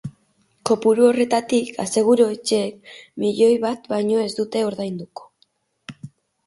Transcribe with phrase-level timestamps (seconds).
[0.69, 2.91] Kopuru horretatik, aseguru-etxeek
[3.25, 5.31] milioi bat baino ez dute ordainduko.